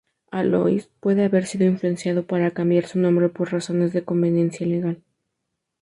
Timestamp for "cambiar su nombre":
2.49-3.29